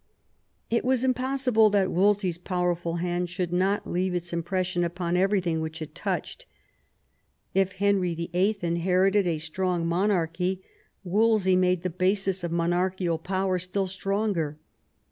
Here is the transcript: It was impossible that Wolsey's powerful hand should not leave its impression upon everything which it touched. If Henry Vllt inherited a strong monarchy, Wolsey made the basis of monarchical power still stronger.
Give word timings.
It 0.71 0.83
was 0.83 1.03
impossible 1.03 1.69
that 1.69 1.91
Wolsey's 1.91 2.39
powerful 2.39 2.95
hand 2.95 3.29
should 3.29 3.53
not 3.53 3.85
leave 3.85 4.15
its 4.15 4.33
impression 4.33 4.83
upon 4.83 5.15
everything 5.15 5.61
which 5.61 5.79
it 5.79 5.93
touched. 5.93 6.47
If 7.53 7.73
Henry 7.73 8.15
Vllt 8.15 8.63
inherited 8.63 9.27
a 9.27 9.37
strong 9.37 9.85
monarchy, 9.85 10.63
Wolsey 11.03 11.55
made 11.55 11.83
the 11.83 11.91
basis 11.91 12.43
of 12.43 12.51
monarchical 12.51 13.19
power 13.19 13.59
still 13.59 13.85
stronger. 13.85 14.57